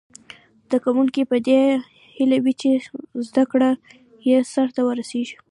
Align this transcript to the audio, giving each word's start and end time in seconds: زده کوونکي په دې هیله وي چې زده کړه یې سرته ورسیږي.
زده 0.65 0.77
کوونکي 0.85 1.21
په 1.31 1.37
دې 1.47 1.61
هیله 2.17 2.37
وي 2.43 2.53
چې 2.61 2.69
زده 3.27 3.43
کړه 3.51 3.69
یې 4.27 4.37
سرته 4.53 4.81
ورسیږي. 4.83 5.35